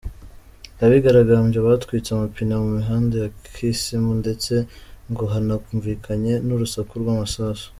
[0.83, 4.53] Abigaragambya batwitse amapine mu mihanda ya Kisumu ndetse
[5.11, 7.67] ngo hanumvikanye n’urusaku rw’amasasu.